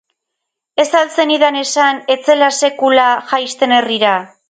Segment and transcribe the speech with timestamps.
[0.83, 4.21] Ez al zenidan esan ez zela sekula jaisten herrira?